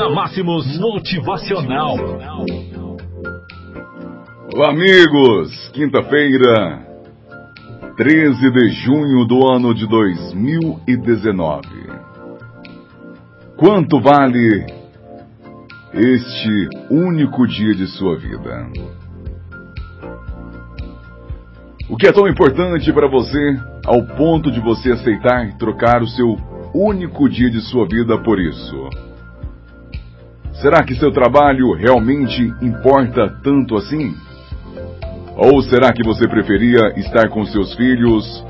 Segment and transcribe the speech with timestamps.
[0.00, 1.94] na Máximos Motivacional.
[4.54, 5.68] Olá, amigos!
[5.74, 6.86] Quinta-feira,
[7.98, 11.60] 13 de junho do ano de 2019.
[13.58, 14.64] Quanto vale
[15.92, 18.70] este único dia de sua vida?
[21.90, 23.54] O que é tão importante para você
[23.84, 26.38] ao ponto de você aceitar trocar o seu
[26.72, 29.09] único dia de sua vida por isso?
[30.60, 34.14] Será que seu trabalho realmente importa tanto assim?
[35.34, 38.44] Ou será que você preferia estar com seus filhos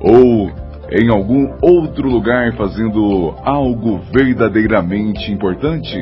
[0.00, 0.52] ou
[0.92, 5.98] em algum outro lugar fazendo algo verdadeiramente importante?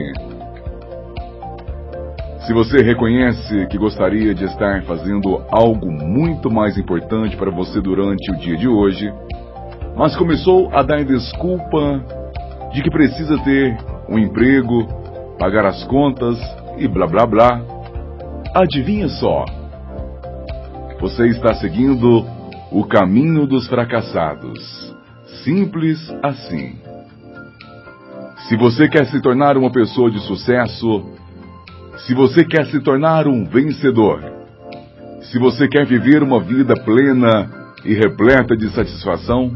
[2.46, 8.30] Se você reconhece que gostaria de estar fazendo algo muito mais importante para você durante
[8.30, 9.10] o dia de hoje,
[9.96, 12.04] mas começou a dar desculpa
[12.74, 13.74] de que precisa ter
[14.06, 15.05] um emprego,
[15.38, 16.38] pagar as contas
[16.78, 17.60] e blá blá blá,
[18.54, 19.44] adivinha só?
[21.00, 22.24] Você está seguindo
[22.70, 24.94] o caminho dos fracassados.
[25.44, 26.76] Simples assim.
[28.48, 31.04] Se você quer se tornar uma pessoa de sucesso,
[32.06, 34.22] se você quer se tornar um vencedor,
[35.22, 37.50] se você quer viver uma vida plena
[37.84, 39.52] e repleta de satisfação,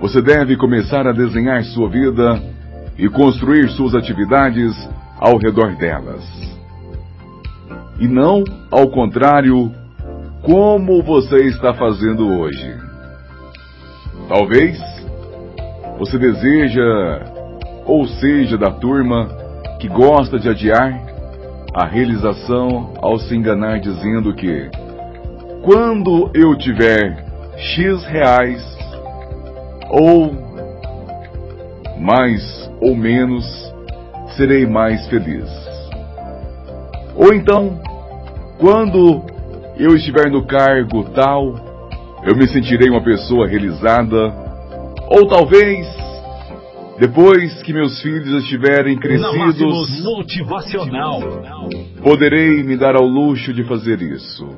[0.00, 2.55] você deve começar a desenhar sua vida
[2.98, 4.72] e construir suas atividades
[5.18, 6.24] ao redor delas.
[7.98, 9.72] E não ao contrário,
[10.42, 12.76] como você está fazendo hoje.
[14.28, 14.78] Talvez
[15.98, 17.36] você deseja
[17.84, 19.28] ou seja da turma
[19.80, 21.00] que gosta de adiar
[21.74, 24.70] a realização ao se enganar dizendo que
[25.62, 27.24] quando eu tiver
[27.56, 28.62] X reais
[29.90, 30.45] ou
[31.98, 33.44] mais ou menos
[34.36, 35.48] serei mais feliz.
[37.14, 37.80] Ou então,
[38.58, 39.22] quando
[39.78, 41.54] eu estiver no cargo tal,
[42.24, 44.32] eu me sentirei uma pessoa realizada.
[45.08, 45.86] Ou talvez
[46.98, 51.20] depois que meus filhos estiverem crescidos, motivacional.
[52.02, 54.48] Poderei me dar ao luxo de fazer isso.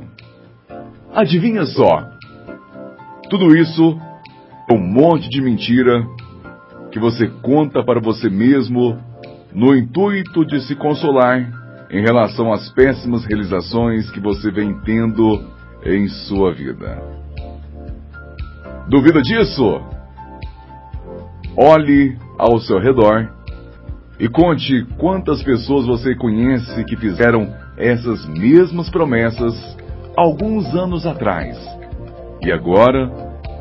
[1.12, 2.08] Adivinha só?
[3.28, 3.98] Tudo isso
[4.70, 6.06] é um monte de mentira
[6.90, 8.98] que você conta para você mesmo
[9.52, 15.42] no intuito de se consolar em relação às péssimas realizações que você vem tendo
[15.84, 17.00] em sua vida.
[18.88, 19.80] Duvida disso?
[21.56, 23.32] Olhe ao seu redor
[24.18, 29.54] e conte quantas pessoas você conhece que fizeram essas mesmas promessas
[30.16, 31.56] alguns anos atrás
[32.42, 33.10] e agora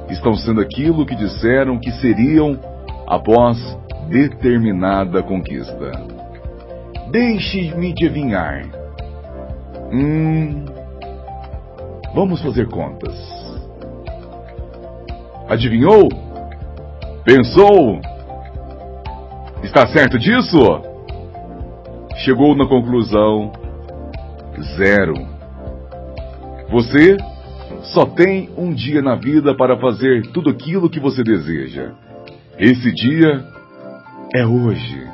[0.10, 2.60] estão sendo aquilo que disseram que seriam
[3.08, 3.58] após
[4.10, 5.92] determinada conquista.
[7.10, 8.66] Deixe-me adivinhar.
[9.92, 10.66] Hum.
[12.14, 13.16] Vamos fazer contas.
[15.48, 16.10] Adivinhou?
[17.24, 18.02] Pensou?
[19.64, 20.58] Está certo disso?
[22.18, 23.52] Chegou na conclusão
[24.78, 25.14] zero.
[26.70, 27.16] Você
[27.94, 31.94] só tem um dia na vida para fazer tudo aquilo que você deseja.
[32.60, 33.46] Esse dia
[34.34, 35.08] é hoje.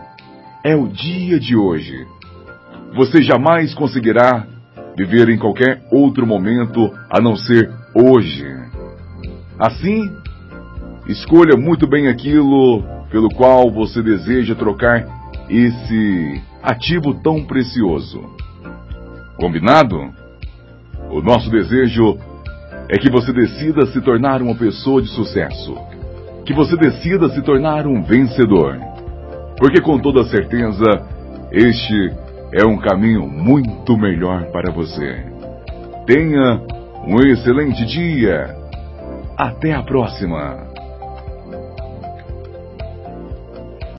[0.63, 2.07] É o dia de hoje.
[2.95, 4.47] Você jamais conseguirá
[4.97, 8.47] viver em qualquer outro momento a não ser hoje.
[9.59, 10.09] Assim,
[11.05, 15.05] escolha muito bem aquilo pelo qual você deseja trocar
[15.49, 18.21] esse ativo tão precioso.
[19.35, 19.99] Combinado?
[21.11, 22.17] O nosso desejo
[22.87, 25.75] é que você decida se tornar uma pessoa de sucesso,
[26.45, 28.77] que você decida se tornar um vencedor,
[29.57, 30.83] porque com toda certeza
[31.51, 32.11] este
[32.51, 35.25] é um caminho muito melhor para você.
[36.05, 36.61] Tenha
[37.07, 38.55] um excelente dia.
[39.37, 40.72] Até a próxima.